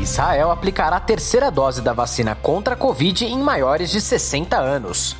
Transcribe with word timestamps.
Israel 0.00 0.50
aplicará 0.50 0.96
a 0.96 1.00
terceira 1.00 1.50
dose 1.50 1.82
da 1.82 1.92
vacina 1.92 2.34
contra 2.34 2.72
a 2.72 2.76
Covid 2.76 3.26
em 3.26 3.38
maiores 3.38 3.90
de 3.90 4.00
60 4.00 4.56
anos. 4.56 5.14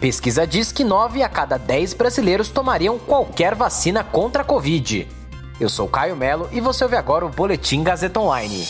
Pesquisa 0.00 0.46
diz 0.46 0.70
que 0.70 0.84
9 0.84 1.24
a 1.24 1.28
cada 1.28 1.58
10 1.58 1.94
brasileiros 1.94 2.48
tomariam 2.48 3.00
qualquer 3.00 3.56
vacina 3.56 4.04
contra 4.04 4.42
a 4.42 4.44
Covid. 4.44 5.08
Eu 5.58 5.68
sou 5.68 5.88
Caio 5.88 6.14
Melo 6.14 6.48
e 6.52 6.60
você 6.60 6.84
ouve 6.84 6.96
agora 6.96 7.26
o 7.26 7.28
Boletim 7.28 7.82
Gazeta 7.82 8.20
Online. 8.20 8.64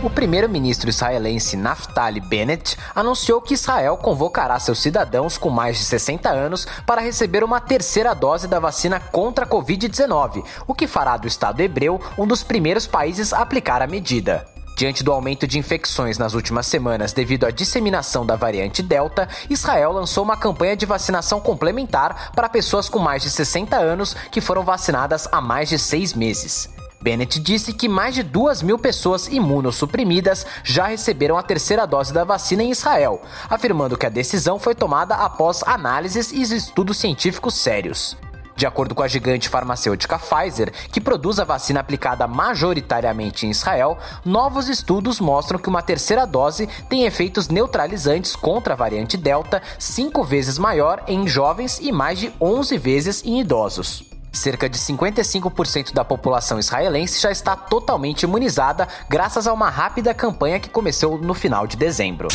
O 0.00 0.10
primeiro-ministro 0.10 0.90
israelense 0.90 1.56
Naftali 1.56 2.20
Bennett 2.20 2.76
anunciou 2.94 3.40
que 3.40 3.54
Israel 3.54 3.96
convocará 3.96 4.58
seus 4.58 4.80
cidadãos 4.80 5.38
com 5.38 5.48
mais 5.48 5.78
de 5.78 5.84
60 5.84 6.28
anos 6.28 6.66
para 6.86 7.00
receber 7.00 7.42
uma 7.42 7.60
terceira 7.60 8.14
dose 8.14 8.46
da 8.46 8.58
vacina 8.58 8.98
contra 8.98 9.44
a 9.44 9.48
Covid-19, 9.48 10.44
o 10.66 10.74
que 10.74 10.88
fará 10.88 11.16
do 11.16 11.28
Estado 11.28 11.60
hebreu 11.60 12.00
um 12.18 12.26
dos 12.26 12.42
primeiros 12.42 12.86
países 12.86 13.32
a 13.32 13.38
aplicar 13.38 13.80
a 13.80 13.86
medida. 13.86 14.51
Diante 14.82 15.04
do 15.04 15.12
aumento 15.12 15.46
de 15.46 15.60
infecções 15.60 16.18
nas 16.18 16.34
últimas 16.34 16.66
semanas 16.66 17.12
devido 17.12 17.46
à 17.46 17.52
disseminação 17.52 18.26
da 18.26 18.34
variante 18.34 18.82
Delta, 18.82 19.28
Israel 19.48 19.92
lançou 19.92 20.24
uma 20.24 20.36
campanha 20.36 20.74
de 20.74 20.84
vacinação 20.84 21.38
complementar 21.38 22.32
para 22.32 22.48
pessoas 22.48 22.88
com 22.88 22.98
mais 22.98 23.22
de 23.22 23.30
60 23.30 23.76
anos 23.76 24.14
que 24.32 24.40
foram 24.40 24.64
vacinadas 24.64 25.28
há 25.30 25.40
mais 25.40 25.68
de 25.68 25.78
seis 25.78 26.14
meses. 26.14 26.68
Bennett 27.00 27.38
disse 27.38 27.72
que 27.72 27.88
mais 27.88 28.12
de 28.16 28.24
2 28.24 28.62
mil 28.62 28.76
pessoas 28.76 29.28
imunossuprimidas 29.28 30.44
já 30.64 30.86
receberam 30.86 31.38
a 31.38 31.44
terceira 31.44 31.86
dose 31.86 32.12
da 32.12 32.24
vacina 32.24 32.64
em 32.64 32.72
Israel, 32.72 33.22
afirmando 33.48 33.96
que 33.96 34.06
a 34.06 34.10
decisão 34.10 34.58
foi 34.58 34.74
tomada 34.74 35.14
após 35.14 35.62
análises 35.62 36.32
e 36.32 36.42
estudos 36.42 36.96
científicos 36.96 37.54
sérios. 37.54 38.16
De 38.62 38.66
acordo 38.66 38.94
com 38.94 39.02
a 39.02 39.08
gigante 39.08 39.48
farmacêutica 39.48 40.20
Pfizer, 40.20 40.72
que 40.92 41.00
produz 41.00 41.40
a 41.40 41.44
vacina 41.44 41.80
aplicada 41.80 42.28
majoritariamente 42.28 43.44
em 43.44 43.50
Israel, 43.50 43.98
novos 44.24 44.68
estudos 44.68 45.18
mostram 45.18 45.58
que 45.58 45.68
uma 45.68 45.82
terceira 45.82 46.24
dose 46.24 46.68
tem 46.88 47.04
efeitos 47.04 47.48
neutralizantes 47.48 48.36
contra 48.36 48.74
a 48.74 48.76
variante 48.76 49.16
Delta 49.16 49.60
cinco 49.80 50.22
vezes 50.22 50.58
maior 50.58 51.02
em 51.08 51.26
jovens 51.26 51.80
e 51.80 51.90
mais 51.90 52.20
de 52.20 52.32
11 52.40 52.78
vezes 52.78 53.24
em 53.24 53.40
idosos. 53.40 54.04
Cerca 54.32 54.68
de 54.68 54.78
55% 54.78 55.92
da 55.92 56.04
população 56.04 56.60
israelense 56.60 57.20
já 57.20 57.32
está 57.32 57.56
totalmente 57.56 58.22
imunizada 58.22 58.86
graças 59.08 59.48
a 59.48 59.52
uma 59.52 59.70
rápida 59.70 60.14
campanha 60.14 60.60
que 60.60 60.70
começou 60.70 61.18
no 61.18 61.34
final 61.34 61.66
de 61.66 61.76
dezembro. 61.76 62.28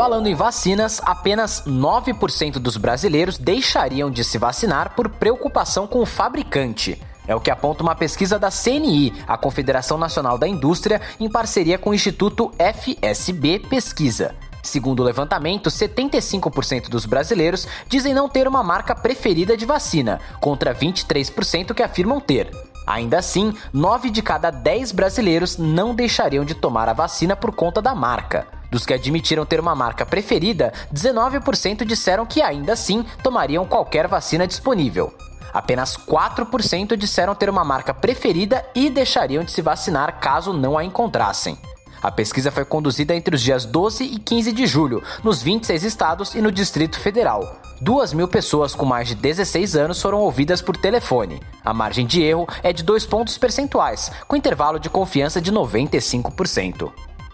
Falando 0.00 0.28
em 0.28 0.34
vacinas, 0.34 0.98
apenas 1.04 1.64
9% 1.66 2.52
dos 2.52 2.78
brasileiros 2.78 3.36
deixariam 3.36 4.10
de 4.10 4.24
se 4.24 4.38
vacinar 4.38 4.94
por 4.96 5.10
preocupação 5.10 5.86
com 5.86 6.00
o 6.00 6.06
fabricante. 6.06 6.98
É 7.28 7.34
o 7.36 7.40
que 7.40 7.50
aponta 7.50 7.82
uma 7.82 7.94
pesquisa 7.94 8.38
da 8.38 8.48
CNI, 8.50 9.12
a 9.28 9.36
Confederação 9.36 9.98
Nacional 9.98 10.38
da 10.38 10.48
Indústria, 10.48 11.02
em 11.20 11.28
parceria 11.28 11.76
com 11.76 11.90
o 11.90 11.94
Instituto 11.94 12.50
FSB 12.58 13.58
Pesquisa. 13.58 14.34
Segundo 14.62 15.00
o 15.00 15.04
levantamento, 15.04 15.68
75% 15.68 16.88
dos 16.88 17.04
brasileiros 17.04 17.68
dizem 17.86 18.14
não 18.14 18.26
ter 18.26 18.48
uma 18.48 18.62
marca 18.62 18.94
preferida 18.94 19.54
de 19.54 19.66
vacina, 19.66 20.18
contra 20.40 20.74
23% 20.74 21.74
que 21.74 21.82
afirmam 21.82 22.20
ter. 22.20 22.50
Ainda 22.86 23.18
assim, 23.18 23.52
9 23.70 24.08
de 24.08 24.22
cada 24.22 24.50
10 24.50 24.92
brasileiros 24.92 25.58
não 25.58 25.94
deixariam 25.94 26.42
de 26.42 26.54
tomar 26.54 26.88
a 26.88 26.94
vacina 26.94 27.36
por 27.36 27.54
conta 27.54 27.82
da 27.82 27.94
marca. 27.94 28.59
Dos 28.70 28.86
que 28.86 28.94
admitiram 28.94 29.44
ter 29.44 29.58
uma 29.58 29.74
marca 29.74 30.06
preferida, 30.06 30.72
19% 30.94 31.84
disseram 31.84 32.24
que 32.24 32.40
ainda 32.40 32.74
assim 32.74 33.04
tomariam 33.22 33.66
qualquer 33.66 34.06
vacina 34.06 34.46
disponível. 34.46 35.12
Apenas 35.52 35.96
4% 35.96 36.96
disseram 36.96 37.34
ter 37.34 37.50
uma 37.50 37.64
marca 37.64 37.92
preferida 37.92 38.64
e 38.74 38.88
deixariam 38.88 39.42
de 39.42 39.50
se 39.50 39.60
vacinar 39.60 40.20
caso 40.20 40.52
não 40.52 40.78
a 40.78 40.84
encontrassem. 40.84 41.58
A 42.02 42.10
pesquisa 42.10 42.50
foi 42.50 42.64
conduzida 42.64 43.14
entre 43.14 43.34
os 43.34 43.42
dias 43.42 43.66
12 43.66 44.04
e 44.04 44.18
15 44.18 44.52
de 44.52 44.66
julho, 44.66 45.02
nos 45.22 45.42
26 45.42 45.84
estados 45.84 46.34
e 46.34 46.40
no 46.40 46.50
Distrito 46.50 46.98
Federal. 46.98 47.60
Duas 47.78 48.12
mil 48.12 48.28
pessoas 48.28 48.74
com 48.74 48.86
mais 48.86 49.08
de 49.08 49.14
16 49.14 49.76
anos 49.76 50.00
foram 50.00 50.18
ouvidas 50.20 50.62
por 50.62 50.76
telefone. 50.76 51.42
A 51.62 51.74
margem 51.74 52.06
de 52.06 52.22
erro 52.22 52.46
é 52.62 52.72
de 52.72 52.82
2 52.82 53.04
pontos 53.04 53.36
percentuais, 53.36 54.10
com 54.26 54.36
intervalo 54.36 54.78
de 54.78 54.88
confiança 54.88 55.40
de 55.40 55.52
95%. 55.52 56.90